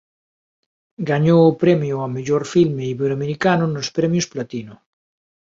Gañou 1.09 1.39
o 1.51 1.57
premio 1.63 1.93
ó 2.05 2.07
mellor 2.15 2.43
filme 2.53 2.83
iberoamericano 2.93 3.65
nos 3.69 3.87
Premios 3.97 4.25
Platino. 4.33 4.75